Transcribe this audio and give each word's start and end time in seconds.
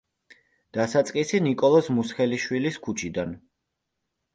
დასაწყისი 0.77 1.43
ნიკოლოზ 1.49 1.93
მუსხელიშვილის 2.01 2.85
ქუჩიდან. 2.89 3.41